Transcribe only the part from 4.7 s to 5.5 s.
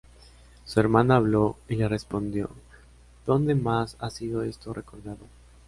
recordado?